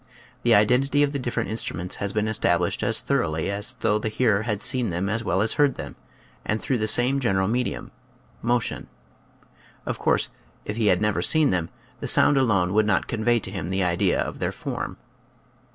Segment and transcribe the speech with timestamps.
[0.41, 4.41] The identity of the different instruments has been established as thoroughly as though the hearer
[4.41, 5.95] had seen them as well as heard them
[6.43, 7.91] and through the same general medium,
[8.41, 8.87] motion.
[9.85, 10.29] Of course,
[10.65, 11.69] if he never had seen them,
[11.99, 14.97] the sound alone would not convey to him the idea of their form.